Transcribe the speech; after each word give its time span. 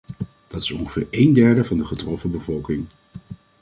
Dat 0.47 0.61
is 0.63 0.71
ongeveer 0.71 1.07
eenderde 1.09 1.63
van 1.63 1.77
de 1.77 1.85
getroffen 1.85 2.31
bevolking. 2.31 2.87